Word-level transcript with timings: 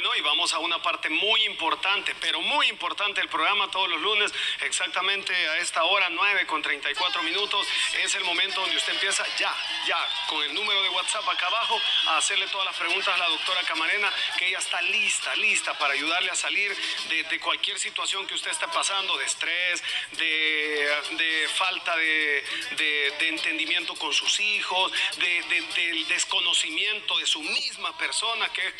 Bueno, 0.00 0.16
y 0.16 0.22
vamos 0.22 0.54
a 0.54 0.60
una 0.60 0.80
parte 0.80 1.10
muy 1.10 1.44
importante, 1.44 2.14
pero 2.22 2.40
muy 2.40 2.68
importante 2.68 3.20
del 3.20 3.28
programa 3.28 3.70
todos 3.70 3.86
los 3.90 4.00
lunes, 4.00 4.32
exactamente 4.62 5.34
a 5.34 5.58
esta 5.58 5.84
hora, 5.84 6.08
9 6.08 6.46
con 6.46 6.62
34 6.62 7.22
minutos. 7.22 7.66
Es 8.02 8.14
el 8.14 8.24
momento 8.24 8.62
donde 8.62 8.78
usted 8.78 8.94
empieza 8.94 9.26
ya, 9.36 9.54
ya, 9.86 9.98
con 10.26 10.42
el 10.42 10.54
número 10.54 10.82
de 10.82 10.88
WhatsApp 10.88 11.28
acá 11.28 11.48
abajo, 11.48 11.78
a 12.06 12.16
hacerle 12.16 12.46
todas 12.46 12.64
las 12.64 12.76
preguntas 12.76 13.14
a 13.14 13.18
la 13.18 13.28
doctora 13.28 13.62
Camarena, 13.64 14.10
que 14.38 14.48
ella 14.48 14.56
está 14.56 14.80
lista, 14.80 15.36
lista 15.36 15.76
para 15.76 15.92
ayudarle 15.92 16.30
a 16.30 16.34
salir 16.34 16.74
de, 17.10 17.38
cualquier 17.38 17.78
situación 17.78 18.26
que 18.26 18.36
usted 18.36 18.52
está 18.52 18.68
pasando, 18.72 19.18
de 19.18 19.26
estrés, 19.26 19.82
de, 20.12 21.46
falta 21.56 21.94
de, 21.96 23.14
entendimiento 23.20 23.94
con 23.96 24.14
sus 24.14 24.40
hijos, 24.40 24.92
del 25.18 26.08
desconocimiento 26.08 27.18
de 27.18 27.26
su 27.26 27.42
misma 27.42 27.94
persona, 27.98 28.50
que 28.54 28.66
es 28.66 28.74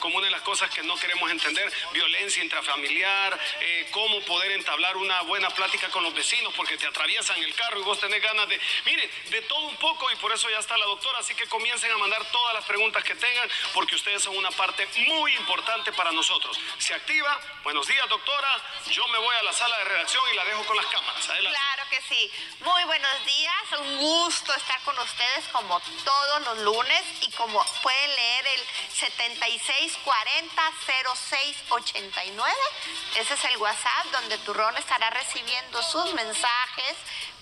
como 0.00 0.18
una 0.18 0.26
de 0.26 0.32
las 0.32 0.42
cosas 0.42 0.65
que 0.70 0.82
no 0.82 0.96
queremos 0.96 1.30
entender, 1.30 1.72
violencia 1.92 2.42
intrafamiliar, 2.42 3.38
eh, 3.60 3.88
cómo 3.90 4.20
poder 4.22 4.52
entablar 4.52 4.96
una 4.96 5.22
buena 5.22 5.50
plática 5.50 5.88
con 5.88 6.02
los 6.02 6.14
vecinos 6.14 6.52
porque 6.54 6.76
te 6.76 6.86
atraviesan 6.86 7.42
el 7.42 7.54
carro 7.54 7.80
y 7.80 7.82
vos 7.82 7.98
tenés 8.00 8.22
ganas 8.22 8.48
de, 8.48 8.60
miren, 8.84 9.10
de 9.30 9.42
todo 9.42 9.66
un 9.66 9.76
poco 9.76 10.10
y 10.10 10.16
por 10.16 10.32
eso 10.32 10.48
ya 10.50 10.58
está 10.58 10.76
la 10.76 10.86
doctora, 10.86 11.18
así 11.18 11.34
que 11.34 11.46
comiencen 11.46 11.90
a 11.90 11.98
mandar 11.98 12.24
todas 12.30 12.54
las 12.54 12.64
preguntas 12.64 13.02
que 13.04 13.14
tengan 13.14 13.48
porque 13.74 13.94
ustedes 13.94 14.22
son 14.22 14.36
una 14.36 14.50
parte 14.50 14.86
muy 15.08 15.34
importante 15.36 15.92
para 15.92 16.12
nosotros. 16.12 16.58
Se 16.78 16.94
activa, 16.94 17.38
buenos 17.62 17.86
días 17.86 18.08
doctora, 18.08 18.60
yo 18.90 19.06
me 19.08 19.18
voy 19.18 19.36
a 19.36 19.42
la 19.42 19.52
sala 19.52 19.78
de 19.78 19.84
redacción 19.84 20.24
y 20.32 20.36
la 20.36 20.44
dejo 20.44 20.64
con 20.64 20.76
las 20.76 20.86
cámaras. 20.86 21.26
Claro 21.26 21.82
que 21.90 22.00
sí, 22.08 22.30
muy 22.60 22.84
buenos 22.84 23.24
días, 23.24 23.54
un 23.78 23.98
gusto 23.98 24.54
estar 24.54 24.80
con 24.82 24.98
ustedes 24.98 25.44
como 25.52 25.80
todos 26.04 26.42
los 26.42 26.58
lunes 26.58 27.02
y 27.22 27.30
como 27.32 27.64
pueden 27.82 28.14
leer 28.16 28.46
el 28.46 28.66
76400689, 30.56 32.52
ese 33.18 33.34
es 33.34 33.44
el 33.44 33.56
WhatsApp 33.58 34.06
donde 34.12 34.38
Turrón 34.38 34.76
estará 34.76 35.10
recibiendo 35.10 35.82
sus 35.82 36.14
mensajes 36.14 36.96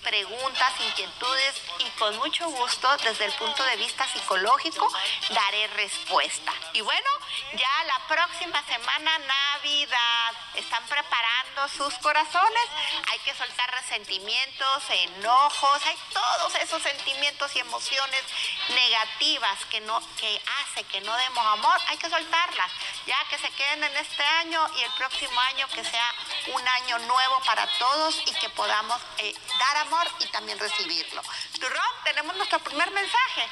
preguntas, 0.05 0.73
inquietudes 0.87 1.55
y 1.79 1.89
con 1.97 2.15
mucho 2.17 2.47
gusto 2.47 2.87
desde 2.97 3.25
el 3.25 3.33
punto 3.33 3.63
de 3.63 3.75
vista 3.77 4.07
psicológico 4.07 4.87
daré 5.29 5.67
respuesta. 5.67 6.53
Y 6.73 6.81
bueno, 6.81 7.09
ya 7.53 7.83
la 7.85 8.07
próxima 8.07 8.63
semana 8.67 9.17
Navidad, 9.17 10.33
están 10.53 10.85
preparando 10.85 11.67
sus 11.75 11.93
corazones, 11.95 12.65
hay 13.11 13.19
que 13.19 13.33
soltar 13.33 13.71
resentimientos, 13.71 14.83
enojos, 14.89 15.85
hay 15.85 15.97
todos 16.13 16.55
esos 16.55 16.81
sentimientos 16.83 17.55
y 17.55 17.59
emociones 17.59 18.21
negativas 18.69 19.65
que 19.71 19.81
no 19.81 19.99
que 20.17 20.41
hace 20.61 20.83
que 20.83 21.01
no 21.01 21.15
demos 21.17 21.45
amor, 21.47 21.77
hay 21.87 21.97
que 21.97 22.09
soltarlas, 22.09 22.71
ya 23.07 23.17
que 23.29 23.39
se 23.39 23.49
queden 23.51 23.83
en 23.83 23.97
este 23.97 24.23
año 24.23 24.67
y 24.77 24.83
el 24.83 24.91
próximo 24.91 25.39
año 25.39 25.67
que 25.69 25.83
sea 25.83 26.13
un 26.47 26.67
año 26.67 26.99
nuevo 26.99 27.41
para 27.45 27.67
todos 27.79 28.21
y 28.25 28.33
que 28.33 28.49
podamos 28.49 29.01
eh, 29.17 29.33
dar 29.59 29.77
amor 29.77 30.07
y 30.19 30.25
también 30.27 30.59
recibirlo. 30.59 31.21
Turrón, 31.59 31.81
tenemos 32.03 32.35
nuestro 32.35 32.59
primer 32.59 32.91
mensaje. 32.91 33.47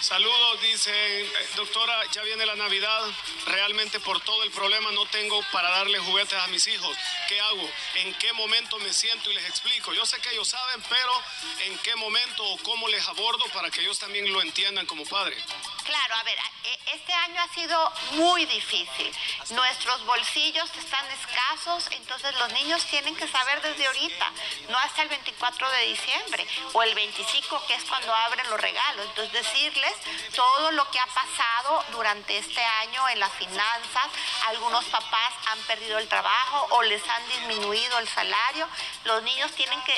Saludos, 0.00 0.60
dice, 0.60 0.92
eh, 0.92 1.48
doctora, 1.56 2.04
ya 2.12 2.22
viene 2.22 2.44
la 2.44 2.54
Navidad, 2.54 3.02
realmente 3.46 3.98
por 3.98 4.20
todo 4.20 4.42
el 4.42 4.50
problema 4.50 4.90
no 4.92 5.06
tengo 5.06 5.42
para 5.52 5.70
darle 5.70 5.98
juguetes 5.98 6.38
a 6.38 6.46
mis 6.48 6.66
hijos. 6.66 6.96
¿Qué 7.28 7.40
hago? 7.40 7.70
¿En 7.94 8.14
qué 8.14 8.32
momento 8.34 8.78
me 8.78 8.92
siento 8.92 9.30
y 9.30 9.34
les 9.34 9.46
explico? 9.46 9.94
Yo 9.94 10.04
sé 10.04 10.20
que 10.20 10.30
ellos 10.30 10.48
saben, 10.48 10.82
pero 10.88 11.22
¿en 11.60 11.78
qué 11.78 11.96
momento 11.96 12.44
o 12.44 12.58
cómo 12.58 12.88
les 12.88 13.06
abordo 13.08 13.46
para 13.54 13.70
que 13.70 13.80
ellos 13.80 13.98
también 13.98 14.30
lo 14.32 14.42
entiendan 14.42 14.84
como 14.86 15.04
padre? 15.06 15.36
Claro, 15.84 16.14
a 16.14 16.22
ver, 16.24 16.38
e, 16.64 16.78
este 16.94 17.12
año 17.12 17.40
ha 17.40 17.54
sido 17.54 17.92
muy 18.12 18.44
difícil. 18.44 19.12
Nuestros 19.50 20.04
bolsillos 20.06 20.68
están 20.76 21.06
escasos, 21.12 21.86
entonces 21.92 22.34
los 22.36 22.52
niños 22.52 22.84
tienen 22.86 23.14
que 23.14 23.28
saber 23.28 23.62
desde 23.62 23.86
ahorita, 23.86 24.32
no 24.68 24.78
hasta 24.78 25.02
el 25.02 25.08
24 25.08 25.70
de 25.70 25.80
diciembre 25.82 26.46
o 26.72 26.82
el 26.82 26.92
25 26.96 27.62
que 27.68 27.74
es 27.74 27.84
cuando 27.84 28.12
abren 28.12 28.50
los 28.50 28.60
regalos. 28.60 29.06
Entonces 29.06 29.32
decirles 29.32 29.92
todo 30.34 30.72
lo 30.72 30.90
que 30.90 30.98
ha 30.98 31.06
pasado 31.06 31.84
durante 31.92 32.38
este 32.38 32.60
año 32.60 33.08
en 33.08 33.20
las 33.20 33.32
finanzas. 33.34 34.08
Algunos 34.48 34.84
papás 34.86 35.32
han 35.46 35.58
perdido 35.60 35.98
el 35.98 36.08
trabajo 36.08 36.66
o 36.70 36.82
les 36.82 37.08
han 37.08 37.28
disminuido 37.28 37.98
el 37.98 38.08
salario. 38.08 38.68
Los 39.04 39.22
niños 39.22 39.52
tienen 39.52 39.80
que, 39.84 39.96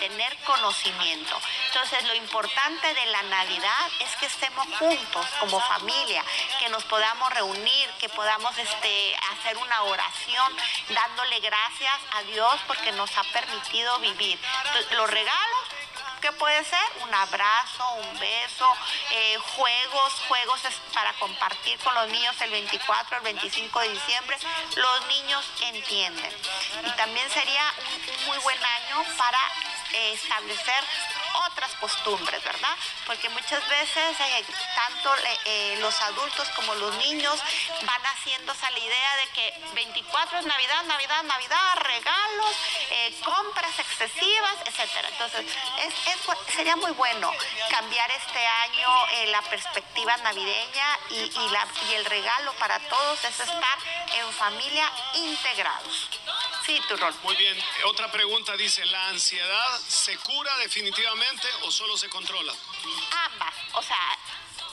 tener 0.00 0.36
conocimiento. 0.44 1.38
Entonces 1.66 2.04
lo 2.04 2.14
importante 2.14 2.94
de 2.94 3.06
la 3.06 3.22
Navidad 3.24 3.90
es 3.98 4.16
que 4.16 4.26
estemos 4.26 4.66
juntos 4.78 5.26
como 5.38 5.60
familia, 5.60 6.24
que 6.58 6.68
nos 6.70 6.84
podamos 6.84 7.30
reunir, 7.32 7.90
que 7.98 8.08
podamos 8.08 8.56
este, 8.80 9.16
hacer 9.32 9.58
una 9.58 9.82
oración 9.82 10.56
dándole 10.88 11.40
gracias 11.40 12.00
a 12.12 12.22
Dios 12.22 12.60
porque 12.66 12.92
nos 12.92 13.10
ha 13.16 13.24
permitido 13.24 13.98
vivir. 13.98 14.38
los 14.92 15.10
regalos 15.10 15.60
¿Qué 16.20 16.30
puede 16.32 16.62
ser? 16.64 16.78
Un 17.00 17.14
abrazo, 17.14 17.94
un 17.94 18.18
beso, 18.18 18.70
eh, 19.10 19.38
juegos, 19.56 20.12
juegos 20.28 20.60
para 20.92 21.14
compartir 21.14 21.78
con 21.78 21.94
los 21.94 22.08
niños 22.08 22.38
el 22.42 22.50
24, 22.50 23.16
el 23.16 23.22
25 23.22 23.80
de 23.80 23.88
diciembre. 23.88 24.36
Los 24.76 25.06
niños 25.06 25.46
entienden. 25.62 26.36
Y 26.84 26.90
también 26.90 27.30
sería 27.30 27.62
un 28.18 28.26
muy 28.26 28.38
buen 28.40 28.62
año 28.62 29.02
para 29.16 29.38
eh, 29.92 30.12
establecer 30.12 30.84
otras 31.46 31.72
costumbres, 31.80 32.42
¿verdad? 32.44 32.76
Porque 33.06 33.28
muchas 33.30 33.66
veces 33.68 34.20
eh, 34.20 34.44
tanto 34.74 35.14
eh, 35.44 35.76
los 35.80 36.00
adultos 36.02 36.48
como 36.50 36.74
los 36.76 36.94
niños 36.96 37.38
van 37.82 38.02
haciéndose 38.02 38.66
a 38.66 38.70
la 38.70 38.78
idea 38.78 39.16
de 39.16 39.26
que 39.28 39.60
24 39.74 40.38
es 40.38 40.46
Navidad, 40.46 40.82
Navidad, 40.84 41.22
Navidad, 41.24 41.74
regalos, 41.76 42.56
compras 43.24 43.78
excesivas, 43.78 44.54
etcétera. 44.66 45.08
Entonces, 45.08 45.46
es, 45.78 45.94
sería 46.54 46.76
muy 46.76 46.92
bueno 46.92 47.30
cambiar 47.70 48.10
este 48.10 48.46
año 48.46 48.88
la 49.26 49.42
perspectiva 49.42 50.16
navideña 50.18 50.98
y, 51.10 51.30
y 51.90 51.94
el 51.94 52.04
regalo 52.04 52.52
para 52.54 52.78
todos 52.88 53.24
es 53.24 53.40
estar 53.40 53.78
en 54.14 54.32
familia 54.32 54.90
integrados. 55.14 56.08
Sí, 56.66 56.78
rol. 56.98 57.14
Muy 57.22 57.36
bien. 57.36 57.56
Otra 57.86 58.10
pregunta 58.10 58.56
dice, 58.56 58.84
¿la 58.86 59.08
ansiedad 59.08 59.78
se 59.88 60.16
cura 60.18 60.56
definitivamente 60.58 61.46
o 61.62 61.70
solo 61.70 61.96
se 61.96 62.08
controla? 62.08 62.52
Ambas. 63.32 63.54
O 63.72 63.82
sea, 63.82 64.18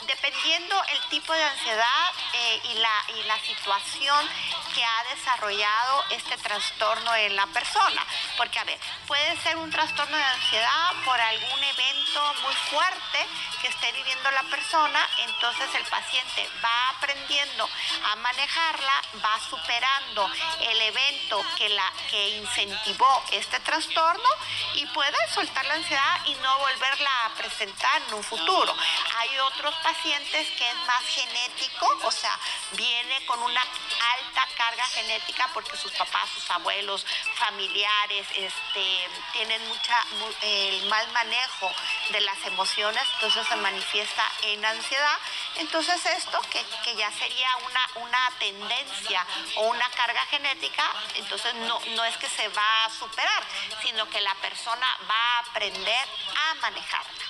dependiendo 0.07 0.81
el 0.91 1.09
tipo 1.09 1.33
de 1.33 1.43
ansiedad 1.43 2.11
eh, 2.33 2.61
y, 2.71 2.73
la, 2.75 3.03
y 3.15 3.23
la 3.23 3.39
situación 3.41 4.29
que 4.73 4.83
ha 4.83 5.03
desarrollado 5.15 6.03
este 6.11 6.37
trastorno 6.37 7.15
en 7.15 7.35
la 7.35 7.45
persona. 7.47 8.05
Porque, 8.37 8.59
a 8.59 8.63
ver, 8.63 8.79
puede 9.07 9.37
ser 9.41 9.57
un 9.57 9.69
trastorno 9.71 10.15
de 10.15 10.23
ansiedad 10.23 10.93
por 11.03 11.19
algún 11.19 11.63
evento 11.63 12.33
muy 12.43 12.55
fuerte 12.69 13.27
que 13.61 13.67
esté 13.67 13.91
viviendo 13.91 14.29
la 14.31 14.43
persona, 14.43 14.99
entonces 15.19 15.67
el 15.75 15.83
paciente 15.85 16.47
va 16.63 16.89
aprendiendo 16.89 17.67
a 18.11 18.15
manejarla, 18.17 19.01
va 19.23 19.39
superando 19.49 20.29
el 20.61 20.81
evento 20.81 21.43
que, 21.57 21.69
la, 21.69 21.91
que 22.09 22.29
incentivó 22.37 23.23
este 23.31 23.59
trastorno 23.61 24.29
y 24.75 24.85
puede 24.87 25.17
soltar 25.33 25.65
la 25.65 25.73
ansiedad 25.73 26.25
y 26.25 26.35
no 26.35 26.59
volverla 26.59 27.25
a 27.25 27.29
presentar 27.29 28.01
en 28.07 28.13
un 28.13 28.23
futuro. 28.23 28.75
Hay 29.17 29.39
otros 29.39 29.73
pacientes 29.75 29.96
que 30.03 30.69
es 30.69 30.75
más 30.85 31.03
genético, 31.05 31.87
o 32.03 32.11
sea, 32.11 32.37
viene 32.73 33.25
con 33.25 33.41
una 33.41 33.61
alta 33.61 34.47
carga 34.55 34.85
genética 34.85 35.49
porque 35.53 35.75
sus 35.75 35.91
papás, 35.91 36.29
sus 36.29 36.49
abuelos, 36.51 37.05
familiares, 37.35 38.27
este, 38.35 39.09
tienen 39.33 39.67
mucha 39.67 39.97
el 40.41 40.85
mal 40.87 41.07
manejo 41.11 41.71
de 42.11 42.21
las 42.21 42.37
emociones, 42.45 43.03
entonces 43.15 43.47
se 43.47 43.55
manifiesta 43.57 44.23
en 44.43 44.63
ansiedad. 44.63 45.17
Entonces 45.55 46.05
esto, 46.05 46.39
que, 46.51 46.63
que 46.83 46.95
ya 46.95 47.11
sería 47.11 47.49
una, 47.65 47.89
una 47.95 48.31
tendencia 48.39 49.25
o 49.55 49.61
una 49.63 49.89
carga 49.91 50.25
genética, 50.27 50.89
entonces 51.15 51.53
no, 51.55 51.79
no 51.95 52.05
es 52.05 52.15
que 52.17 52.29
se 52.29 52.47
va 52.49 52.85
a 52.85 52.89
superar, 52.91 53.43
sino 53.81 54.09
que 54.09 54.21
la 54.21 54.35
persona 54.35 54.97
va 55.09 55.37
a 55.37 55.39
aprender 55.39 56.07
a 56.35 56.53
manejarla. 56.55 57.25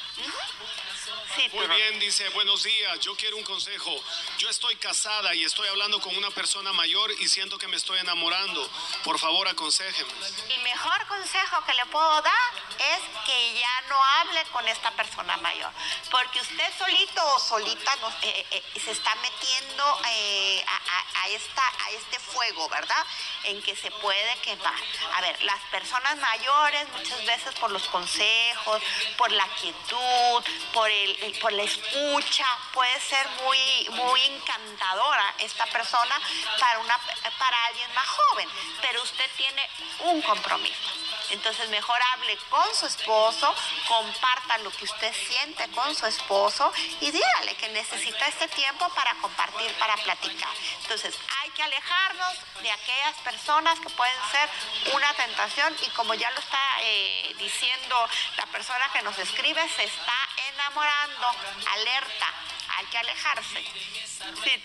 Muy 1.53 1.67
bien, 1.67 1.99
dice, 1.99 2.27
buenos 2.29 2.63
días, 2.63 2.99
yo 2.99 3.15
quiero 3.15 3.37
un 3.37 3.43
consejo. 3.43 3.91
Yo 4.37 4.49
estoy 4.49 4.75
casada 4.77 5.33
y 5.35 5.43
estoy 5.43 5.67
hablando 5.67 5.99
con 6.01 6.15
una 6.17 6.31
persona 6.31 6.73
mayor 6.73 7.11
y 7.19 7.27
siento 7.27 7.57
que 7.57 7.67
me 7.67 7.77
estoy 7.77 7.99
enamorando. 7.99 8.69
Por 9.03 9.19
favor, 9.19 9.47
aconsejeme. 9.47 10.11
El 10.49 10.63
mejor 10.63 11.07
consejo 11.07 11.63
que 11.65 11.73
le 11.73 11.85
puedo 11.87 12.21
dar 12.21 12.33
es 12.79 13.25
que 13.25 13.53
ya 13.59 13.81
no 13.89 14.03
hable 14.03 14.43
con 14.51 14.67
esta 14.67 14.91
persona 14.91 15.37
mayor. 15.37 15.71
Porque 16.09 16.41
usted 16.41 16.77
solito 16.77 17.25
o 17.35 17.39
solita 17.39 17.91
eh, 18.23 18.45
eh, 18.51 18.63
se 18.83 18.91
está 18.91 19.13
metiendo 19.15 20.01
eh, 20.09 20.65
a, 20.67 21.27
esta, 21.29 21.67
a 21.85 21.91
este 21.91 22.19
fuego, 22.19 22.69
¿verdad? 22.69 23.05
En 23.43 23.61
que 23.61 23.75
se 23.75 23.91
puede 23.91 24.35
quemar. 24.41 24.81
A 25.15 25.21
ver, 25.21 25.41
las 25.43 25.59
personas 25.71 26.17
mayores 26.17 26.87
muchas 26.89 27.25
veces 27.25 27.53
por 27.55 27.71
los 27.71 27.83
consejos, 27.89 28.81
por 29.17 29.31
la 29.31 29.47
quietud, 29.59 30.43
por, 30.73 30.89
el, 30.89 30.96
por 31.41 31.51
la 31.53 31.63
escucha. 31.63 32.45
Puede 32.73 32.99
ser 33.01 33.27
muy, 33.43 33.89
muy 33.91 34.21
encantadora 34.23 35.33
esta 35.39 35.65
persona 35.67 36.19
para, 36.59 36.79
una, 36.79 36.97
para 37.39 37.65
alguien 37.65 37.93
más 37.93 38.07
joven, 38.07 38.49
pero 38.81 39.01
usted 39.01 39.29
tiene 39.35 39.69
un 39.99 40.21
compromiso. 40.21 41.07
Entonces 41.29 41.69
mejor 41.69 41.99
hable 42.13 42.37
con 42.49 42.75
su 42.75 42.85
esposo, 42.85 43.53
comparta 43.87 44.57
lo 44.59 44.71
que 44.71 44.85
usted 44.85 45.13
siente 45.13 45.67
con 45.71 45.93
su 45.95 46.05
esposo 46.05 46.71
y 47.01 47.11
dígale 47.11 47.55
que 47.55 47.67
necesita 47.69 48.27
este 48.27 48.47
tiempo 48.49 48.87
para 48.89 49.13
compartir, 49.15 49.71
para 49.73 49.95
platicar. 49.97 50.49
Entonces 50.81 51.15
hay 51.41 51.49
que 51.51 51.63
alejarnos 51.63 52.33
de 52.61 52.71
aquellas 52.71 53.15
personas 53.23 53.79
que 53.79 53.89
pueden 53.89 54.17
ser 54.31 54.49
una 54.93 55.13
tentación 55.15 55.75
y 55.81 55.89
como 55.89 56.13
ya 56.13 56.31
lo 56.31 56.39
está 56.39 56.59
eh, 56.81 57.35
diciendo 57.37 58.07
la 58.37 58.45
persona 58.47 58.89
que 58.93 59.01
nos 59.01 59.17
escribe, 59.17 59.67
se 59.75 59.83
está 59.83 60.26
enamorando, 60.57 61.27
alerta, 61.67 62.33
hay 62.77 62.85
que 62.87 62.97
alejarse. 62.97 63.63
Sí, 64.43 64.63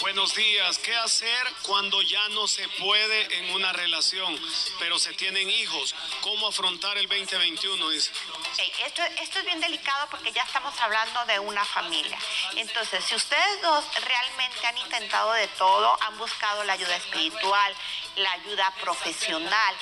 Buenos 0.00 0.34
días. 0.34 0.78
¿Qué 0.78 0.96
hacer 0.96 1.52
cuando 1.62 2.00
ya 2.02 2.28
no 2.30 2.46
se 2.48 2.66
puede 2.80 3.38
en 3.38 3.54
una 3.54 3.72
relación, 3.72 4.38
pero 4.78 4.98
se 4.98 5.12
tienen 5.12 5.48
hijos? 5.50 5.94
¿Cómo 6.22 6.48
afrontar 6.48 6.96
el 6.96 7.06
2021? 7.06 7.90
esto, 7.90 9.02
esto 9.20 9.38
es 9.38 9.44
bien 9.44 9.60
delicado 9.60 10.08
porque 10.10 10.32
ya 10.32 10.42
estamos 10.42 10.74
hablando 10.80 11.24
de 11.26 11.38
una 11.38 11.64
familia. 11.64 12.18
Entonces, 12.56 13.04
si 13.04 13.14
ustedes 13.14 13.62
dos 13.62 13.84
realmente 14.02 14.66
han 14.66 14.78
intentado 14.78 15.32
de 15.32 15.48
todo, 15.48 15.96
han 16.02 16.16
buscado 16.18 16.64
la 16.64 16.72
ayuda 16.72 16.96
espiritual, 16.96 17.74
la 18.16 18.32
ayuda 18.32 18.74
profesional, 18.80 19.74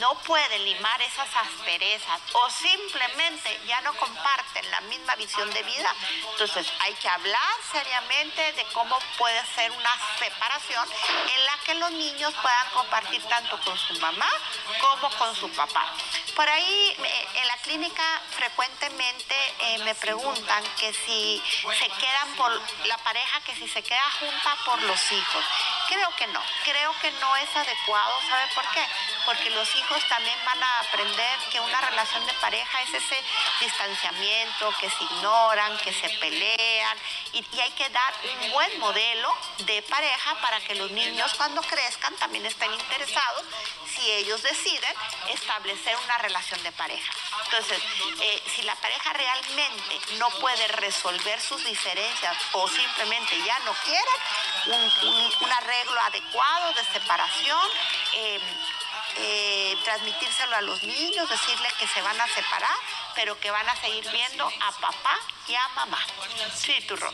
no 0.00 0.14
pueden 0.20 0.64
limar 0.64 1.00
esas 1.02 1.28
asperezas 1.36 2.20
o 2.32 2.50
simplemente 2.50 3.60
ya 3.66 3.80
no 3.82 3.94
comparten 3.94 4.70
la 4.70 4.80
misma 4.82 5.14
visión 5.16 5.52
de 5.52 5.62
vida, 5.62 5.94
entonces 6.30 6.66
hay 6.80 6.94
que 6.94 7.08
hablar 7.08 7.52
seriamente 7.72 8.52
de 8.52 8.64
cómo 8.72 8.98
puede 9.16 9.44
ser 9.54 9.70
una 9.72 9.98
separación 10.18 10.88
en 11.34 11.46
la 11.46 11.58
que 11.64 11.74
los 11.74 11.90
niños 11.92 12.34
puedan 12.42 12.70
compartir 12.74 13.22
tanto 13.24 13.58
con 13.60 13.78
su 13.78 13.98
mamá 14.00 14.28
como 14.80 15.10
con 15.16 15.34
su 15.34 15.50
papá. 15.50 15.86
Por 16.34 16.48
ahí 16.48 16.96
en 17.34 17.46
la 17.46 17.56
clínica 17.58 18.20
frecuentemente 18.30 19.34
eh, 19.60 19.78
me 19.78 19.94
preguntan 19.94 20.62
que 20.78 20.92
si 20.92 21.42
se 21.78 21.88
quedan 21.88 22.36
por 22.36 22.52
la 22.86 22.98
pareja, 22.98 23.40
que 23.40 23.54
si 23.56 23.68
se 23.68 23.82
queda 23.82 24.10
junta 24.20 24.56
por 24.64 24.82
los 24.82 25.12
hijos. 25.12 25.44
Creo 25.88 26.10
que 26.16 26.26
no, 26.26 26.42
creo 26.64 26.92
que 27.00 27.10
no 27.12 27.36
es 27.36 27.56
adecuado, 27.56 28.20
¿sabe 28.28 28.46
por 28.54 28.68
qué? 28.72 28.84
Porque 29.24 29.50
los 29.50 29.74
hijos 29.74 30.06
también 30.08 30.38
van 30.44 30.62
a 30.62 30.80
aprender 30.80 31.38
que 31.50 31.60
una 31.60 31.80
relación 31.80 32.26
de 32.26 32.32
pareja 32.34 32.82
es 32.82 32.94
ese 32.94 33.24
distanciamiento, 33.60 34.72
que 34.80 34.90
se 34.90 35.04
ignoran, 35.04 35.78
que 35.78 35.92
se 35.92 36.10
pelean 36.20 36.98
y, 37.32 37.44
hay 37.58 37.70
que 37.72 37.88
dar 37.88 38.14
un 38.42 38.52
buen 38.52 38.78
modelo 38.78 39.34
de 39.58 39.82
pareja 39.82 40.34
para 40.40 40.60
que 40.60 40.74
los 40.74 40.90
niños 40.90 41.32
cuando 41.34 41.60
crezcan 41.62 42.14
también 42.16 42.46
estén 42.46 42.72
interesados 42.72 43.44
si 43.94 44.10
ellos 44.12 44.42
deciden 44.42 44.94
establecer 45.30 45.96
una 46.04 46.18
relación 46.18 46.62
de 46.62 46.72
pareja. 46.72 47.12
Entonces, 47.44 47.82
eh, 48.20 48.42
si 48.54 48.62
la 48.62 48.76
pareja 48.76 49.12
realmente 49.12 50.00
no 50.18 50.28
puede 50.38 50.68
resolver 50.68 51.40
sus 51.40 51.64
diferencias 51.64 52.36
o 52.52 52.68
simplemente 52.68 53.42
ya 53.44 53.58
no 53.60 53.72
quiere 53.84 54.10
un, 54.66 55.52
arreglo 55.78 56.00
adecuado 56.00 56.72
de 56.72 56.84
separación, 56.92 57.70
eh, 58.14 58.40
eh, 59.16 59.76
transmitírselo 59.84 60.56
a 60.56 60.60
los 60.62 60.82
niños, 60.82 61.28
decirles 61.28 61.72
que 61.74 61.86
se 61.86 62.02
van 62.02 62.20
a 62.20 62.26
separar, 62.28 62.76
pero 63.14 63.38
que 63.40 63.50
van 63.50 63.68
a 63.68 63.76
seguir 63.76 64.08
viendo 64.10 64.46
a 64.46 64.72
papá 64.72 65.18
y 65.46 65.54
a 65.54 65.68
mamá. 65.68 65.98
Sí, 66.54 66.80
turro. 66.86 67.12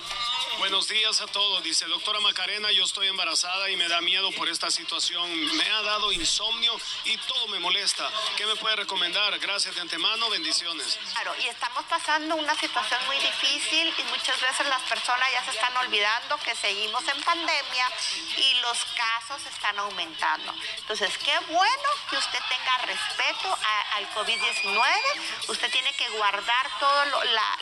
Buenos 0.59 0.89
días 0.89 1.21
a 1.21 1.27
todos. 1.27 1.63
Dice, 1.63 1.85
doctora 1.87 2.21
Macarena, 2.21 2.71
yo 2.71 2.85
estoy 2.85 3.09
embarazada 3.09 3.69
y 3.71 3.77
me 3.77 3.89
da 3.89 4.01
miedo 4.01 4.31
por 4.33 4.49
esta 4.49 4.71
situación. 4.71 5.29
Me 5.57 5.69
ha 5.71 5.83
dado 5.83 6.13
insomnio 6.13 6.75
y 7.05 7.17
todo 7.19 7.49
me 7.49 7.59
molesta. 7.59 8.09
¿Qué 8.37 8.47
me 8.47 8.57
puede 8.57 8.77
recomendar? 8.77 9.39
Gracias 9.39 9.75
de 9.75 9.81
antemano, 9.81 10.31
bendiciones. 10.31 10.99
Claro, 11.13 11.35
y 11.43 11.49
estamos 11.49 11.85
pasando 11.85 12.37
una 12.37 12.55
situación 12.55 13.01
muy 13.07 13.19
difícil 13.19 13.93
y 13.99 14.03
muchas 14.05 14.41
veces 14.41 14.67
las 14.69 14.83
personas 14.83 15.31
ya 15.33 15.45
se 15.45 15.51
están 15.51 15.77
olvidando 15.77 16.37
que 16.39 16.55
seguimos 16.55 17.03
en 17.09 17.23
pandemia 17.23 17.91
y 18.37 18.55
los 18.61 18.85
casos 18.97 19.45
están 19.47 19.79
aumentando. 19.79 20.55
Entonces, 20.79 21.17
qué 21.19 21.39
bueno 21.51 21.89
que 22.11 22.17
usted 22.17 22.41
tenga 22.49 22.79
respeto 22.87 23.59
al 23.95 24.09
COVID-19. 24.15 25.49
Usted 25.49 25.71
tiene 25.71 25.93
que 25.95 26.09
guardar 26.11 26.71
todas 26.79 27.09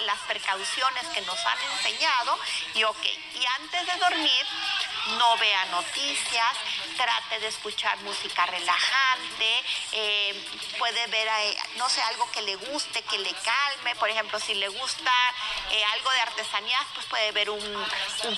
las 0.06 0.18
precauciones 0.28 1.06
que 1.08 1.20
nos 1.22 1.38
han 1.38 1.58
enseñado 1.76 2.38
y 2.74 2.81
y 2.82 3.46
antes 3.60 3.86
de 3.86 4.00
dormir, 4.00 4.44
no 5.16 5.36
vea 5.36 5.66
noticias, 5.66 6.56
trate 6.96 7.40
de 7.40 7.48
escuchar 7.48 7.98
música 8.00 8.46
relajante, 8.46 9.64
eh, 9.92 10.44
puede 10.78 11.06
ver, 11.08 11.28
eh, 11.28 11.56
no 11.76 11.88
sé, 11.88 12.02
algo 12.02 12.30
que 12.30 12.42
le 12.42 12.56
guste, 12.56 13.02
que 13.02 13.18
le 13.18 13.32
calme, 13.34 13.94
por 13.96 14.08
ejemplo, 14.08 14.38
si 14.40 14.54
le 14.54 14.68
gusta 14.68 15.12
eh, 15.70 15.84
algo 15.92 16.10
de 16.10 16.20
artesanías, 16.20 16.84
pues 16.94 17.06
puede 17.06 17.32
ver 17.32 17.50
un, 17.50 17.86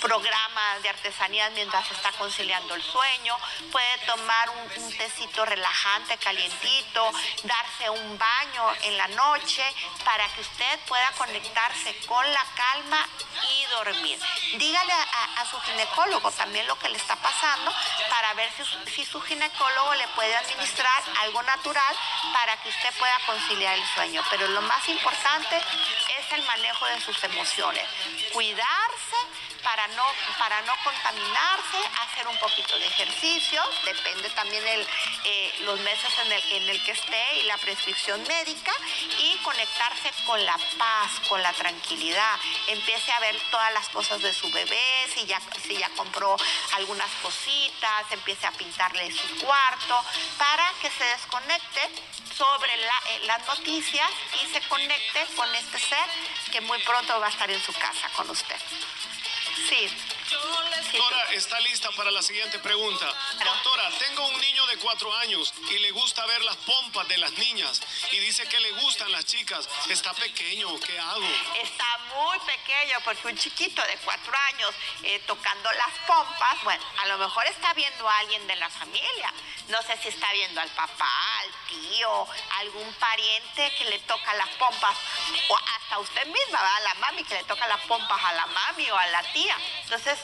programa 0.00 0.78
de 0.82 0.88
artesanías 0.88 1.50
mientras 1.52 1.90
está 1.90 2.12
conciliando 2.12 2.74
el 2.74 2.82
sueño, 2.82 3.36
puede 3.72 3.98
tomar 4.06 4.50
un, 4.50 4.94
tecito 4.94 5.44
relajante, 5.44 6.16
calientito, 6.18 7.10
darse 7.42 7.90
un 7.90 8.18
baño 8.18 8.74
en 8.82 8.96
la 8.96 9.08
noche 9.08 9.62
para 10.04 10.28
que 10.28 10.40
usted 10.40 10.78
pueda 10.86 11.10
conectarse 11.12 11.96
con 12.06 12.30
la 12.32 12.44
calma 12.54 13.08
y 13.50 13.64
dormir. 13.66 14.18
Dígale 14.56 14.92
a, 14.92 15.44
su 15.50 15.60
ginecólogo 15.60 16.30
también 16.32 16.66
lo 16.66 16.78
que 16.78 16.88
le 16.88 16.96
está 16.96 17.16
pasando 17.16 17.72
ver 18.34 18.50
si, 18.52 18.90
si 18.90 19.04
su 19.04 19.20
ginecólogo 19.20 19.94
le 19.94 20.08
puede 20.08 20.34
administrar 20.36 21.02
algo 21.20 21.42
natural 21.42 21.96
para 22.32 22.56
que 22.62 22.68
usted 22.68 22.92
pueda 22.98 23.18
conciliar 23.26 23.74
el 23.74 23.84
sueño. 23.94 24.22
Pero 24.30 24.48
lo 24.48 24.62
más 24.62 24.88
importante 24.88 25.56
es 25.56 26.32
el 26.32 26.42
manejo 26.44 26.86
de 26.86 27.00
sus 27.00 27.22
emociones. 27.24 27.84
Cuidarse 28.32 29.16
para 29.74 29.88
no, 29.88 30.04
para 30.38 30.62
no 30.62 30.72
contaminarse, 30.84 31.78
hacer 32.02 32.28
un 32.28 32.38
poquito 32.38 32.78
de 32.78 32.86
ejercicio, 32.86 33.60
depende 33.84 34.30
también 34.30 34.62
de 34.62 34.86
eh, 35.24 35.54
los 35.62 35.80
meses 35.80 36.12
en 36.24 36.30
el, 36.30 36.52
en 36.52 36.70
el 36.70 36.84
que 36.84 36.92
esté 36.92 37.36
y 37.40 37.42
la 37.42 37.58
prescripción 37.58 38.22
médica, 38.22 38.72
y 39.18 39.36
conectarse 39.38 40.12
con 40.26 40.44
la 40.46 40.56
paz, 40.78 41.10
con 41.28 41.42
la 41.42 41.52
tranquilidad. 41.54 42.38
Empiece 42.68 43.10
a 43.10 43.18
ver 43.18 43.36
todas 43.50 43.72
las 43.72 43.88
cosas 43.88 44.22
de 44.22 44.32
su 44.32 44.48
bebé, 44.52 45.08
si 45.12 45.26
ya, 45.26 45.40
si 45.66 45.76
ya 45.76 45.88
compró 45.96 46.36
algunas 46.74 47.10
cositas, 47.20 48.12
empiece 48.12 48.46
a 48.46 48.52
pintarle 48.52 49.10
su 49.10 49.44
cuarto, 49.44 50.04
para 50.38 50.72
que 50.80 50.90
se 50.90 51.04
desconecte 51.04 51.80
sobre 52.36 52.74
eh, 52.74 53.20
las 53.24 53.44
noticias 53.44 54.10
y 54.40 54.52
se 54.52 54.60
conecte 54.68 55.26
con 55.34 55.52
este 55.52 55.80
ser 55.80 56.08
que 56.52 56.60
muy 56.60 56.78
pronto 56.84 57.18
va 57.18 57.26
a 57.26 57.30
estar 57.30 57.50
en 57.50 57.60
su 57.60 57.72
casa 57.72 58.08
con 58.14 58.30
usted. 58.30 58.56
Sí. 59.68 59.88
Doctora, 60.92 61.32
está 61.32 61.58
lista 61.60 61.90
para 61.92 62.10
la 62.10 62.22
siguiente 62.22 62.58
pregunta. 62.58 63.06
Doctora, 63.42 63.90
tengo 63.98 64.26
un 64.26 64.40
niño 64.40 64.66
de 64.66 64.76
cuatro 64.78 65.12
años 65.16 65.52
y 65.70 65.78
le 65.78 65.90
gusta 65.90 66.24
ver 66.26 66.42
las 66.42 66.56
pompas 66.58 67.08
de 67.08 67.18
las 67.18 67.32
niñas 67.32 67.80
y 68.12 68.18
dice 68.20 68.46
que 68.46 68.60
le 68.60 68.70
gustan 68.72 69.10
las 69.10 69.24
chicas. 69.24 69.68
¿Está 69.88 70.12
pequeño? 70.14 70.78
¿Qué 70.80 70.98
hago? 70.98 71.26
Está 71.62 71.98
muy 72.14 72.38
pequeño 72.40 72.98
porque 73.04 73.28
un 73.28 73.36
chiquito 73.36 73.82
de 73.82 73.96
cuatro 73.98 74.32
años 74.52 74.74
eh, 75.02 75.20
tocando 75.26 75.72
las 75.72 75.98
pompas, 76.06 76.62
bueno, 76.62 76.84
a 76.98 77.06
lo 77.06 77.18
mejor 77.18 77.46
está 77.46 77.72
viendo 77.74 78.08
a 78.08 78.18
alguien 78.18 78.46
de 78.46 78.56
la 78.56 78.68
familia. 78.68 79.32
No 79.68 79.82
sé 79.82 79.96
si 80.02 80.08
está 80.08 80.32
viendo 80.32 80.60
al 80.60 80.70
papá, 80.70 81.38
al 81.40 81.50
tío, 81.68 82.26
algún 82.58 82.92
pariente 82.94 83.72
que 83.78 83.84
le 83.84 83.98
toca 84.00 84.34
las 84.34 84.48
pompas 84.50 84.96
o 85.48 85.58
hasta 85.84 85.98
usted 85.98 86.26
misma, 86.26 86.58
a 86.58 86.80
la 86.80 86.94
mami 86.94 87.24
que 87.24 87.34
le 87.34 87.44
toca 87.44 87.66
las 87.66 87.80
pompas 87.82 88.22
a 88.24 88.32
la 88.32 88.46
mami 88.46 88.90
o 88.90 88.96
a 88.96 89.06
la 89.06 89.22
tía. 89.32 89.56
Entonces 89.82 90.18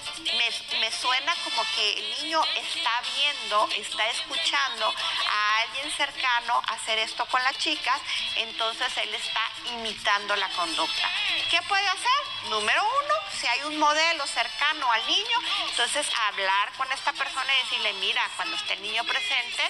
me, 0.81 0.90
suena 0.90 1.35
como 1.45 1.62
que 1.75 1.99
el 1.99 2.23
niño 2.23 2.43
está 2.57 3.02
viendo, 3.14 3.69
está 3.76 4.09
escuchando 4.09 4.87
a 4.88 5.61
alguien 5.61 5.90
cercano 5.93 6.62
hacer 6.69 6.99
esto 6.99 7.26
con 7.26 7.43
las 7.43 7.57
chicas, 7.59 8.00
entonces 8.37 8.88
él 8.97 9.14
está 9.14 9.40
imitando 9.67 10.35
la 10.37 10.49
conducta. 10.50 11.11
¿Qué 11.50 11.61
puede 11.62 11.87
hacer? 11.88 12.49
Número 12.49 12.83
uno, 12.83 13.10
si 13.40 13.47
hay 13.47 13.62
un 13.62 13.78
modelo 13.78 14.26
cercano 14.26 14.90
al 14.92 15.06
niño, 15.06 15.38
entonces 15.70 16.06
hablar 16.28 16.73
con 16.76 16.90
esta 16.92 17.12
persona 17.12 17.47
y 17.54 17.62
decirle, 17.64 17.92
mira, 17.94 18.23
cuando 18.37 18.54
esté 18.56 18.75
el 18.75 18.82
niño 18.82 19.02
presente, 19.04 19.62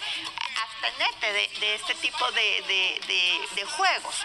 abstenerte 0.63 1.33
de, 1.33 1.49
de 1.61 1.75
este 1.75 1.95
tipo 1.97 2.31
de, 2.33 3.67
juegos. 3.77 4.17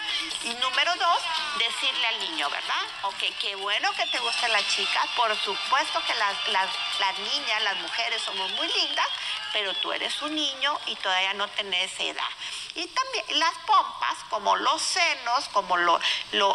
Y 0.42 0.54
número 0.54 0.94
dos, 0.96 1.18
decirle 1.58 2.06
al 2.06 2.20
niño, 2.20 2.50
¿verdad? 2.50 2.82
Ok, 3.02 3.22
qué 3.40 3.54
bueno 3.56 3.92
que 3.92 4.06
te 4.06 4.18
guste 4.18 4.48
la 4.48 4.66
chica, 4.66 5.06
por 5.14 5.34
supuesto 5.36 6.02
que 6.06 6.14
las, 6.14 6.48
las 6.48 7.18
niñas, 7.18 7.62
las 7.62 7.76
mujeres 7.76 8.22
somos 8.22 8.50
muy 8.52 8.66
lindas, 8.68 9.06
pero 9.52 9.72
tú 9.74 9.92
eres 9.92 10.20
un 10.22 10.34
niño 10.34 10.78
y 10.86 10.96
todavía 10.96 11.34
no 11.34 11.48
tenés 11.48 11.92
edad. 12.00 12.28
Y 12.76 12.86
también 12.88 13.38
las 13.38 13.54
pompas, 13.66 14.18
como 14.28 14.54
los 14.56 14.82
senos, 14.82 15.48
como 15.52 15.76
lo, 15.78 15.98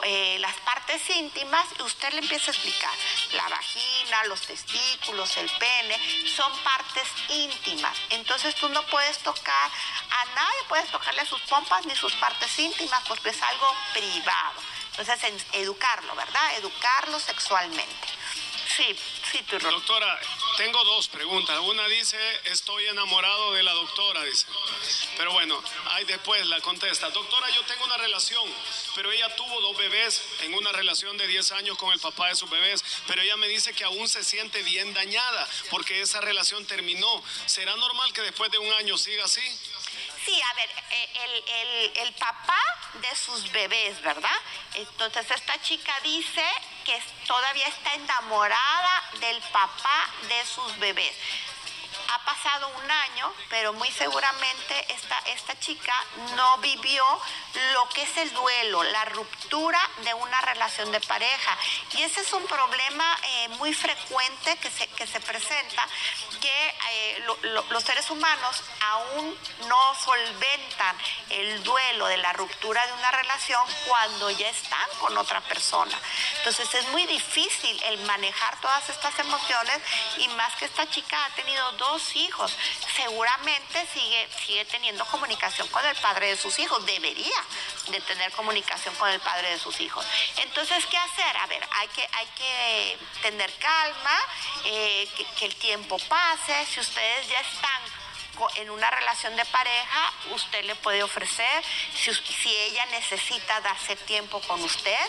eh, 0.04 0.38
las 0.40 0.56
partes 0.58 1.10
íntimas, 1.10 1.66
usted 1.80 2.14
le 2.14 2.20
empieza 2.20 2.52
a 2.52 2.54
explicar. 2.54 2.94
La 3.34 3.50
vagina, 3.50 4.24
los 4.26 4.42
testículos, 4.42 5.36
el 5.38 5.50
pene, 5.58 6.28
son 6.30 6.56
partes 6.60 7.08
íntimas. 7.30 7.98
Entonces 8.12 8.54
tú 8.56 8.70
no 8.70 8.84
puedes 8.84 9.18
tocar, 9.20 9.72
a 10.12 10.26
nadie 10.36 10.60
puedes 10.70 10.92
tocarle 10.92 11.26
sus 11.26 11.42
pompas 11.42 11.86
ni 11.88 11.96
sus 11.96 12.14
partes 12.14 12.58
íntimas 12.60 13.02
porque 13.08 13.30
es 13.30 13.42
algo 13.42 13.76
privado. 13.94 14.62
Entonces, 14.92 15.46
educarlo, 15.54 16.16
¿verdad? 16.16 16.58
Educarlo 16.58 17.20
sexualmente. 17.20 18.08
Sí, 18.78 18.96
Doctora, 19.62 20.20
tengo 20.58 20.84
dos 20.84 21.08
preguntas. 21.08 21.58
Una 21.60 21.88
dice, 21.88 22.18
estoy 22.46 22.86
enamorado 22.88 23.54
de 23.54 23.64
la 23.64 23.72
doctora, 23.72 24.24
dice. 24.24 24.46
Pero 25.16 25.32
bueno, 25.32 25.62
ahí 25.92 26.04
después 26.06 26.46
la 26.48 26.60
contesta. 26.62 27.10
Doctora, 27.10 27.50
yo 27.52 27.64
tengo 27.64 27.86
una 27.86 27.98
relación, 27.98 28.44
pero 28.96 29.12
ella 29.12 29.34
tuvo 29.36 29.62
dos 29.62 29.78
bebés 29.78 30.22
en 30.42 30.54
una 30.54 30.72
relación 30.74 31.16
de 31.18 31.28
10 31.28 31.52
años 31.54 31.78
con 31.78 31.94
el 31.94 32.00
papá 32.00 32.28
de 32.28 32.36
sus 32.36 32.50
bebés, 32.50 32.84
pero 33.08 33.22
ella 33.22 33.38
me 33.38 33.48
dice 33.48 33.74
que 33.74 33.86
aún 33.86 34.10
se 34.10 34.24
siente 34.24 34.62
bien 34.64 34.94
dañada 34.94 35.48
porque 35.70 36.02
esa 36.02 36.20
relación 36.22 36.66
terminó. 36.66 37.24
¿Será 37.46 37.76
normal 37.78 38.12
que 38.14 38.22
después 38.22 38.52
de 38.52 38.58
un 38.58 38.72
año 38.74 38.98
siga 38.98 39.26
así? 39.26 39.42
Sí, 40.26 40.40
a 40.40 40.54
ver, 40.54 40.70
eh, 40.92 41.92
el, 41.96 42.14
papá 42.14 42.62
de 43.02 43.16
sus 43.16 43.52
bebés, 43.52 44.00
¿verdad? 44.02 44.38
Entonces 44.76 45.26
esta 45.32 45.60
chica 45.62 45.94
dice 46.04 46.46
que 46.92 47.02
todavía 47.26 47.68
está 47.68 47.94
enamorada 47.94 49.04
del 49.20 49.42
papá 49.54 50.10
de 50.28 50.46
sus 50.46 50.78
bebés 50.80 51.16
ha 52.14 52.26
pasado 52.26 52.68
un 52.68 52.92
año, 52.92 53.34
pero 53.50 53.74
muy 53.74 53.90
seguramente 53.92 54.94
esta, 54.94 55.18
esta 55.28 55.58
chica 55.60 55.94
no 56.36 56.58
vivió 56.58 57.04
lo 57.74 57.88
que 57.90 58.04
es 58.04 58.18
el 58.18 58.34
duelo, 58.34 58.84
la 58.84 59.06
ruptura 59.06 59.80
de 60.04 60.14
una 60.14 60.42
relación 60.42 60.92
de 60.92 61.00
pareja. 61.02 61.58
Y 61.94 62.04
ese 62.04 62.22
es 62.22 62.34
un 62.34 62.46
problema 62.48 63.18
eh, 63.24 63.48
muy 63.50 63.74
frecuente 63.74 64.58
que 64.58 64.70
se, 64.70 64.88
que 64.88 65.08
se 65.08 65.20
presenta, 65.22 65.88
que 66.42 66.76
eh, 66.92 67.24
los 67.70 67.84
seres 67.84 68.10
humanos 68.10 68.64
aún 68.90 69.38
no 69.68 69.96
solventan 69.96 70.98
el 71.30 71.64
duelo 71.64 72.08
de 72.08 72.18
la 72.18 72.34
ruptura 72.34 72.86
de 72.86 72.94
una 72.94 73.12
relación 73.12 73.64
cuando 73.88 74.30
ya 74.32 74.50
están 74.50 74.90
con 75.00 75.18
otra 75.18 75.40
persona. 75.42 75.98
Entonces 76.38 76.74
es 76.74 76.88
muy 76.90 77.06
difícil 77.06 77.82
el 77.84 78.00
manejar 78.02 78.60
todas 78.60 78.90
estas 78.90 79.18
emociones 79.20 79.80
y 80.18 80.28
más 80.30 80.56
que 80.56 80.66
esta 80.66 80.90
chica 80.90 81.26
ha 81.26 81.30
tenido 81.36 81.72
dos 81.74 82.01
hijos. 82.16 82.56
Seguramente 82.96 83.88
sigue, 83.94 84.28
sigue 84.46 84.66
teniendo 84.66 85.06
comunicación 85.06 85.68
con 85.70 85.86
el 85.86 85.96
padre 85.98 86.30
de 86.30 86.38
sus 86.38 86.58
hijos. 86.60 86.86
Debería 86.86 87.44
de 87.88 88.02
tener 88.02 88.32
comunicación 88.32 88.94
con 88.96 89.10
el 89.10 89.20
padre 89.20 89.52
de 89.52 89.60
sus 89.60 89.80
hijos. 89.80 90.06
Entonces, 90.38 90.86
¿qué 90.88 90.98
hacer? 90.98 91.38
A 91.38 91.46
ver, 91.48 91.68
hay 91.72 91.88
que, 91.90 92.08
hay 92.14 92.28
que 92.38 92.98
tener 93.22 93.54
calma, 93.58 94.20
eh, 94.66 95.08
que 95.38 95.46
el 95.46 95.56
tiempo 95.56 95.98
pase. 96.10 96.66
Si 96.66 96.80
ustedes 96.80 97.28
ya 97.30 97.40
están 97.40 98.01
en 98.56 98.70
una 98.70 98.90
relación 98.90 99.36
de 99.36 99.46
pareja, 99.46 100.14
usted 100.32 100.64
le 100.66 100.76
puede 100.76 101.04
ofrecer, 101.04 101.64
si, 101.96 102.14
si 102.14 102.56
ella 102.56 102.86
necesita 102.88 103.62
darse 103.62 103.96
tiempo 103.96 104.42
con 104.42 104.62
usted, 104.64 105.00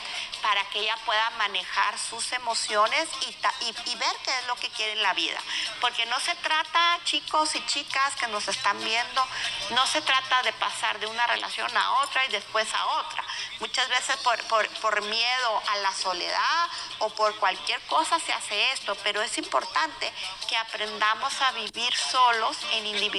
para 0.43 0.65
que 0.71 0.81
ella 0.81 0.97
pueda 1.07 1.31
manejar 1.31 1.99
sus 1.99 2.33
emociones 2.33 3.09
y, 3.23 3.29
y, 3.67 3.95
ver 3.95 4.17
qué 4.25 4.39
es 4.39 4.47
lo 4.49 4.57
que 4.57 4.69
quiere 4.71 4.93
en 4.93 5.03
la 5.03 5.15
vida. 5.15 5.39
Porque 5.81 6.05
no 6.07 6.19
se 6.21 6.35
trata, 6.37 6.99
chicos 7.05 7.55
y 7.55 7.65
chicas 7.67 8.17
que 8.17 8.27
nos 8.27 8.49
están 8.49 8.83
viendo, 8.85 9.27
no 9.71 9.87
se 9.87 10.03
trata 10.03 10.43
de 10.43 10.53
pasar 10.55 10.99
de 10.99 11.07
una 11.07 11.27
relación 11.29 11.75
a 11.77 11.93
otra 12.03 12.25
y 12.27 12.29
después 12.29 12.67
a 12.75 12.87
otra. 12.87 13.25
Muchas 13.61 13.89
veces 13.89 14.17
por, 14.19 14.43
por, 14.45 14.69
por 14.81 15.03
miedo 15.03 15.63
a 15.69 15.77
la 15.77 15.93
soledad 15.93 16.69
o 16.99 17.11
por 17.11 17.37
cualquier 17.37 17.81
cosa 17.83 18.19
se 18.19 18.33
hace 18.33 18.73
esto, 18.73 18.97
pero 19.05 19.23
es 19.23 19.39
importante 19.39 20.13
que 20.49 20.57
aprendamos 20.57 21.41
a 21.41 21.53
vivir 21.53 21.95
solos 21.95 22.57
en 22.73 22.87
individualidad, 22.87 23.12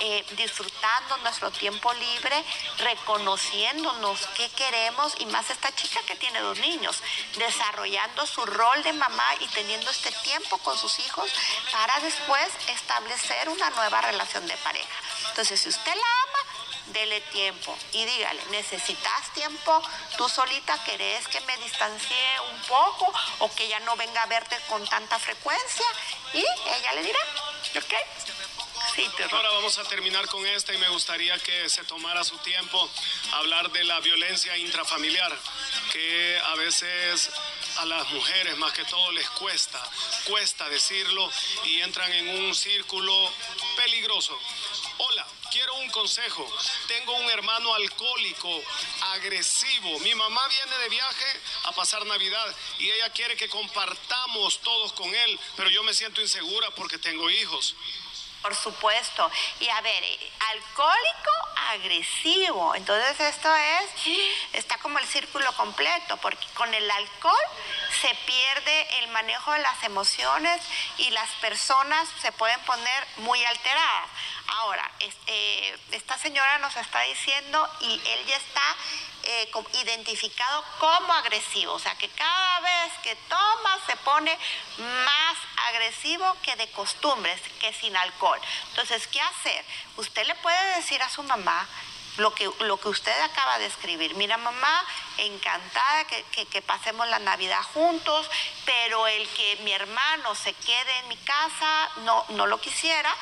eh, 0.00 0.24
disfrutando 0.36 1.16
nuestro 1.18 1.50
tiempo 1.50 1.92
libre, 1.92 2.44
reconociéndonos 2.78 4.26
qué 4.36 4.48
queremos 4.50 5.14
y 5.18 5.26
más 5.26 5.48
esta 5.50 5.74
chica 5.74 6.00
que 6.02 6.16
tiene 6.16 6.40
dos 6.40 6.58
niños, 6.58 7.02
desarrollando 7.36 8.26
su 8.26 8.44
rol 8.46 8.82
de 8.82 8.92
mamá 8.92 9.34
y 9.40 9.46
teniendo 9.48 9.90
este 9.90 10.10
tiempo 10.22 10.58
con 10.58 10.76
sus 10.78 10.98
hijos 11.00 11.30
para 11.72 12.00
después 12.00 12.48
establecer 12.68 13.48
una 13.48 13.70
nueva 13.70 14.00
relación 14.00 14.46
de 14.46 14.56
pareja. 14.58 14.98
Entonces, 15.30 15.60
si 15.60 15.68
usted 15.68 15.94
la 15.94 16.00
ama, 16.00 16.92
dele 16.92 17.20
tiempo 17.32 17.76
y 17.92 18.04
dígale, 18.04 18.42
¿necesitas 18.50 19.32
tiempo? 19.34 19.82
¿Tú 20.16 20.28
solita 20.28 20.82
querés 20.84 21.26
que 21.28 21.40
me 21.42 21.56
distancie 21.58 22.16
un 22.52 22.60
poco 22.62 23.12
o 23.40 23.54
que 23.54 23.68
ya 23.68 23.80
no 23.80 23.96
venga 23.96 24.22
a 24.22 24.26
verte 24.26 24.56
con 24.68 24.86
tanta 24.88 25.18
frecuencia? 25.18 25.86
Y 26.32 26.40
ella 26.40 26.92
le 26.94 27.02
dirá, 27.02 27.20
¿ok? 27.76 28.47
Sí, 28.94 29.06
Ahora 29.30 29.50
vamos 29.50 29.78
a 29.78 29.84
terminar 29.84 30.26
con 30.28 30.44
esta 30.46 30.72
y 30.72 30.78
me 30.78 30.88
gustaría 30.88 31.38
que 31.38 31.68
se 31.68 31.84
tomara 31.84 32.24
su 32.24 32.36
tiempo 32.38 32.90
hablar 33.32 33.70
de 33.70 33.84
la 33.84 34.00
violencia 34.00 34.56
intrafamiliar, 34.56 35.36
que 35.92 36.40
a 36.44 36.54
veces 36.56 37.30
a 37.78 37.84
las 37.84 38.10
mujeres 38.10 38.56
más 38.58 38.72
que 38.72 38.84
todo 38.84 39.12
les 39.12 39.28
cuesta, 39.30 39.80
cuesta 40.24 40.68
decirlo 40.68 41.30
y 41.64 41.80
entran 41.80 42.12
en 42.12 42.28
un 42.44 42.54
círculo 42.54 43.30
peligroso. 43.76 44.38
Hola, 44.98 45.26
quiero 45.52 45.74
un 45.76 45.90
consejo. 45.90 46.46
Tengo 46.88 47.12
un 47.16 47.30
hermano 47.30 47.74
alcohólico, 47.74 48.62
agresivo. 49.12 49.98
Mi 50.00 50.14
mamá 50.14 50.46
viene 50.48 50.78
de 50.78 50.88
viaje 50.88 51.40
a 51.64 51.72
pasar 51.72 52.04
Navidad 52.06 52.56
y 52.78 52.90
ella 52.90 53.10
quiere 53.10 53.36
que 53.36 53.48
compartamos 53.48 54.60
todos 54.60 54.92
con 54.94 55.14
él, 55.14 55.38
pero 55.56 55.70
yo 55.70 55.82
me 55.84 55.94
siento 55.94 56.20
insegura 56.20 56.70
porque 56.70 56.98
tengo 56.98 57.30
hijos. 57.30 57.76
Por 58.42 58.54
supuesto. 58.54 59.30
Y 59.60 59.68
a 59.68 59.80
ver, 59.80 60.04
alcohólico 60.50 61.30
agresivo. 61.70 62.74
Entonces 62.74 63.20
esto 63.20 63.54
es, 63.54 64.18
está 64.52 64.78
como 64.78 64.98
el 64.98 65.06
círculo 65.06 65.52
completo, 65.54 66.16
porque 66.18 66.46
con 66.54 66.72
el 66.72 66.90
alcohol 66.90 67.34
se 68.00 68.14
pierde 68.26 68.98
el 69.00 69.08
manejo 69.08 69.52
de 69.52 69.58
las 69.60 69.82
emociones 69.82 70.60
y 70.98 71.10
las 71.10 71.30
personas 71.40 72.08
se 72.20 72.32
pueden 72.32 72.60
poner 72.60 73.06
muy 73.18 73.44
alteradas. 73.44 74.08
Ahora, 74.48 74.90
eh, 75.26 75.78
esta 75.92 76.16
señora 76.16 76.58
nos 76.58 76.74
está 76.76 77.00
diciendo 77.02 77.68
y 77.80 77.92
él 77.92 78.26
ya 78.26 78.36
está 78.36 78.76
eh, 79.30 79.50
identificado 79.82 80.64
como 80.78 81.12
agresivo, 81.12 81.74
o 81.74 81.78
sea 81.78 81.94
que 81.96 82.08
cada 82.08 82.60
vez 82.60 82.92
que 83.02 83.14
toma 83.28 83.78
se 83.86 83.94
pone 83.96 84.34
más 84.78 85.36
agresivo 85.68 86.34
que 86.42 86.56
de 86.56 86.66
costumbres, 86.70 87.38
que 87.60 87.74
sin 87.74 87.94
alcohol. 87.94 88.40
Entonces, 88.70 89.06
¿qué 89.06 89.20
hacer? 89.20 89.64
Usted 89.98 90.26
le 90.26 90.34
puede 90.36 90.76
decir 90.76 91.02
a 91.02 91.10
su 91.10 91.22
mamá, 91.22 91.68
lo 92.16 92.34
que, 92.34 92.50
lo 92.60 92.80
que 92.80 92.88
usted 92.88 93.20
acaba 93.20 93.58
de 93.58 93.66
escribir. 93.66 94.14
Mira, 94.14 94.38
mamá, 94.38 94.84
encantada 95.18 96.04
que, 96.04 96.46
que, 96.46 96.62
pasemos 96.62 97.06
la 97.08 97.18
Navidad 97.18 97.62
juntos, 97.74 98.28
pero 98.64 99.06
el 99.06 99.28
que 99.28 99.56
mi 99.62 99.72
hermano 99.72 100.34
se 100.34 100.52
quede 100.54 100.98
en 101.00 101.08
mi 101.08 101.16
casa 101.18 101.90
no, 101.98 102.24
no 102.30 102.46
lo 102.46 102.60
quisiera 102.60 103.14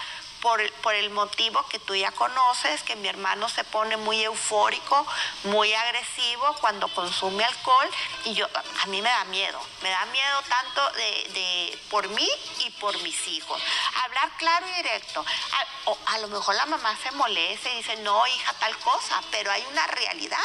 por, 0.46 0.94
el 0.94 1.10
motivo 1.10 1.66
que 1.66 1.80
tú 1.80 1.96
ya 1.96 2.12
conoces, 2.12 2.80
que 2.84 2.94
mi 2.94 3.08
hermano 3.08 3.48
se 3.48 3.64
pone 3.64 3.96
muy 3.96 4.22
eufórico, 4.22 5.04
muy 5.42 5.74
agresivo 5.74 6.54
cuando 6.60 6.86
consume 6.86 7.44
alcohol 7.44 7.88
y 8.26 8.34
yo, 8.34 8.46
a 8.82 8.86
mí 8.86 9.02
me 9.02 9.08
da 9.08 9.24
miedo, 9.24 9.60
me 9.82 9.90
da 9.90 10.04
miedo 10.06 10.42
tanto 10.48 10.88
de, 10.92 11.76
por 11.90 12.06
mí 12.10 12.28
y 12.60 12.70
por 12.70 12.96
mis 13.02 13.26
hijos. 13.26 13.60
Hablar 14.04 14.30
claro 14.38 14.68
y 14.68 14.82
directo. 14.82 15.24
A, 15.52 16.14
a 16.14 16.18
lo 16.18 16.28
mejor 16.28 16.54
la 16.54 16.66
mamá 16.66 16.96
se 17.02 17.10
molesta 17.12 17.68
y 17.70 17.78
dice, 17.78 17.96
no, 17.96 18.24
hija, 18.28 18.52
tal 18.60 18.78
cosa, 18.78 19.20
pero 19.32 19.50
hay 19.50 19.66
una 19.72 19.84
realidad 19.88 20.38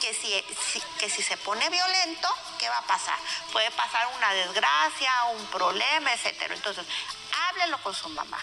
que 0.00 0.14
si, 0.14 0.44
que 0.98 1.08
si 1.08 1.22
se 1.22 1.36
pone 1.36 1.68
violento, 1.70 2.28
¿qué 2.58 2.68
va 2.68 2.78
a 2.78 2.86
pasar? 2.86 3.18
Puede 3.52 3.70
pasar 3.70 4.08
una 4.16 4.32
desgracia, 4.32 5.12
un 5.36 5.46
problema, 5.46 6.12
etcétera. 6.12 6.54
Entonces, 6.54 6.86
háblelo 7.48 7.78
con 7.82 7.94
su 7.94 8.08
mamá. 8.08 8.38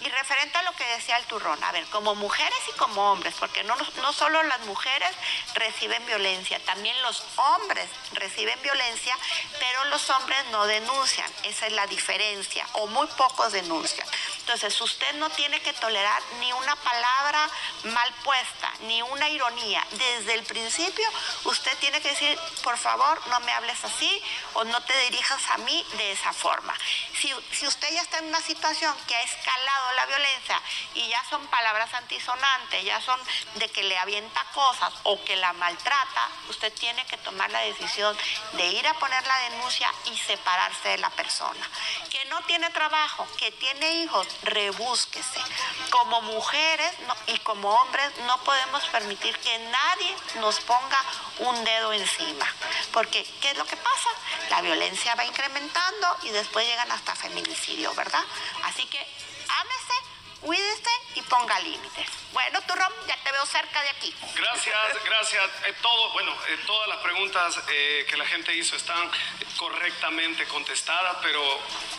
Y 0.00 0.08
referente 0.08 0.56
a 0.58 0.62
lo 0.62 0.72
que 0.72 0.84
decía 0.84 1.16
el 1.16 1.24
turrón, 1.24 1.62
a 1.64 1.72
ver, 1.72 1.84
como 1.86 2.14
mujeres 2.14 2.58
y 2.72 2.76
como 2.78 3.12
hombres, 3.12 3.34
porque 3.38 3.64
no, 3.64 3.76
no 3.76 4.12
solo 4.12 4.42
las 4.44 4.60
mujeres 4.60 5.10
reciben 5.54 6.04
violencia, 6.06 6.60
también 6.64 7.00
los 7.02 7.22
hombres 7.36 7.88
reciben 8.12 8.60
violencia, 8.62 9.16
pero 9.58 9.84
los 9.86 10.08
hombres 10.10 10.44
no 10.52 10.66
denuncian, 10.66 11.30
esa 11.42 11.66
es 11.66 11.72
la 11.72 11.86
diferencia, 11.88 12.66
o 12.74 12.86
muy 12.86 13.06
pocos 13.08 13.52
denuncian. 13.52 14.06
Entonces, 14.48 14.80
usted 14.80 15.14
no 15.16 15.28
tiene 15.30 15.60
que 15.60 15.74
tolerar 15.74 16.22
ni 16.40 16.50
una 16.54 16.74
palabra 16.76 17.50
mal 17.84 18.10
puesta, 18.24 18.72
ni 18.80 19.02
una 19.02 19.28
ironía. 19.28 19.86
Desde 19.90 20.34
el 20.34 20.42
principio, 20.44 21.06
usted 21.44 21.76
tiene 21.78 22.00
que 22.00 22.08
decir, 22.08 22.38
por 22.62 22.78
favor, 22.78 23.20
no 23.28 23.40
me 23.40 23.52
hables 23.52 23.84
así 23.84 24.22
o 24.54 24.64
no 24.64 24.80
te 24.84 24.98
dirijas 25.00 25.42
a 25.50 25.58
mí 25.58 25.84
de 25.98 26.12
esa 26.12 26.32
forma. 26.32 26.74
Si, 27.20 27.30
si 27.52 27.66
usted 27.66 27.92
ya 27.92 28.00
está 28.00 28.18
en 28.18 28.28
una 28.28 28.40
situación 28.40 28.94
que 29.06 29.16
ha 29.16 29.22
escalado 29.22 29.87
la 29.92 30.06
violencia 30.06 30.60
y 30.94 31.08
ya 31.08 31.22
son 31.28 31.46
palabras 31.48 31.92
antisonantes, 31.94 32.84
ya 32.84 33.00
son 33.00 33.20
de 33.54 33.68
que 33.68 33.82
le 33.82 33.98
avienta 33.98 34.44
cosas 34.54 34.92
o 35.04 35.22
que 35.24 35.36
la 35.36 35.52
maltrata, 35.54 36.28
usted 36.48 36.72
tiene 36.74 37.04
que 37.06 37.16
tomar 37.18 37.50
la 37.50 37.60
decisión 37.60 38.16
de 38.52 38.66
ir 38.66 38.86
a 38.86 38.94
poner 38.94 39.26
la 39.26 39.38
denuncia 39.50 39.92
y 40.06 40.16
separarse 40.16 40.88
de 40.90 40.98
la 40.98 41.10
persona. 41.10 41.68
Que 42.10 42.24
no 42.26 42.42
tiene 42.42 42.70
trabajo, 42.70 43.26
que 43.38 43.50
tiene 43.52 43.94
hijos, 44.02 44.26
rebúsquese. 44.42 45.40
Como 45.90 46.22
mujeres 46.22 46.92
y 47.26 47.38
como 47.38 47.70
hombres 47.70 48.10
no 48.26 48.38
podemos 48.44 48.84
permitir 48.86 49.36
que 49.38 49.58
nadie 49.58 50.16
nos 50.36 50.60
ponga 50.60 51.04
un 51.38 51.64
dedo 51.64 51.92
encima. 51.92 52.46
Porque, 52.92 53.24
¿qué 53.40 53.50
es 53.50 53.58
lo 53.58 53.64
que 53.64 53.76
pasa? 53.76 54.10
La 54.50 54.60
violencia 54.60 55.14
va 55.14 55.24
incrementando 55.24 56.16
y 56.22 56.30
después 56.30 56.66
llegan 56.66 56.90
hasta 56.90 57.14
feminicidio, 57.14 57.94
¿verdad? 57.94 58.24
Así 58.64 58.84
que 58.86 59.06
ámese, 59.60 59.94
cuídese 60.40 60.90
y 61.14 61.22
ponga 61.22 61.58
límites. 61.60 62.06
Bueno, 62.32 62.60
Turrón, 62.62 62.92
ya 63.06 63.16
te 63.24 63.32
veo 63.32 63.46
cerca 63.46 63.82
de 63.82 63.90
aquí. 63.90 64.14
Gracias, 64.34 65.04
gracias. 65.04 65.50
Eh, 65.64 65.74
todo, 65.82 66.12
bueno, 66.12 66.32
eh, 66.48 66.58
todas 66.66 66.88
las 66.88 66.98
preguntas 66.98 67.58
eh, 67.68 68.06
que 68.08 68.16
la 68.16 68.26
gente 68.26 68.54
hizo 68.54 68.76
están 68.76 69.10
correctamente 69.56 70.44
contestadas, 70.46 71.16
pero 71.22 71.42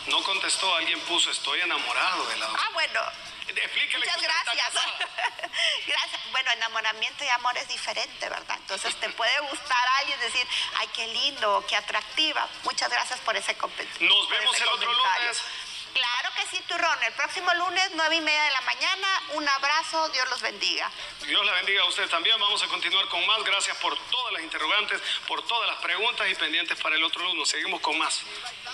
no 0.08 0.24
contestó. 0.24 0.74
Alguien 0.76 1.00
puso, 1.02 1.32
estoy 1.32 1.62
enamorado 1.62 2.26
de 2.28 2.38
la... 2.38 2.46
Ah, 2.48 2.70
bueno. 2.74 3.02
Explíquele 3.50 4.06
Muchas 4.06 4.22
gracias. 4.22 4.74
gracias. 5.88 6.22
Bueno, 6.32 6.52
enamoramiento 6.52 7.24
y 7.24 7.30
amor 7.30 7.58
es 7.58 7.68
diferente, 7.68 8.30
¿verdad? 8.30 8.58
Entonces 8.60 8.96
te 9.00 9.10
puede 9.10 9.40
gustar 9.40 9.88
a 9.88 9.98
alguien 9.98 10.20
decir, 10.20 10.48
ay, 10.78 10.88
qué 10.94 11.08
lindo, 11.08 11.66
qué 11.68 11.76
atractiva. 11.76 12.48
Muchas 12.64 12.90
gracias 12.92 13.20
por 13.22 13.36
ese 13.36 13.58
comentario. 13.58 14.08
Nos 14.08 14.30
vemos 14.30 14.62
el 14.62 14.68
otro 14.68 14.94
lunes. 14.94 15.44
Claro 15.94 16.30
que 16.36 16.56
sí, 16.56 16.64
Turrón. 16.68 17.04
El 17.04 17.14
próximo 17.14 17.54
lunes, 17.56 17.90
nueve 17.94 18.16
y 18.16 18.22
media 18.22 18.44
de 18.44 18.52
la 18.52 18.62
mañana. 18.62 19.22
Un 19.34 19.48
abrazo. 19.48 20.10
Dios 20.10 20.30
los 20.30 20.42
bendiga. 20.42 20.90
Dios 21.26 21.46
la 21.46 21.54
bendiga 21.54 21.82
a 21.84 21.86
usted 21.86 22.08
también. 22.10 22.40
Vamos 22.40 22.62
a 22.64 22.68
continuar 22.68 23.08
con 23.08 23.26
más. 23.26 23.44
Gracias 23.44 23.78
por 23.78 23.98
todas 24.10 24.34
las 24.34 24.44
interrogantes, 24.44 25.02
por 25.28 25.46
todas 25.46 25.68
las 25.68 25.78
preguntas 25.82 26.30
y 26.30 26.36
pendientes 26.36 26.80
para 26.80 26.96
el 26.96 27.04
otro 27.04 27.24
lunes. 27.24 27.50
Seguimos 27.50 27.82
con 27.82 27.98
más. 27.98 28.22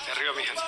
De 0.06 0.12
arriba, 0.12 0.34
mi 0.34 0.46
gente. 0.46 0.62